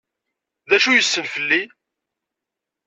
D 0.69 0.71
acu 0.75 0.87
ay 0.89 0.97
yessen 0.97 1.25
fell-i? 1.33 1.63